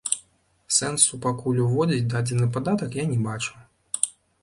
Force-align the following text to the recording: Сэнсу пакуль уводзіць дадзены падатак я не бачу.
Сэнсу 0.77 1.19
пакуль 1.27 1.61
уводзіць 1.67 2.09
дадзены 2.17 2.51
падатак 2.59 3.01
я 3.05 3.09
не 3.15 3.23
бачу. 3.31 3.53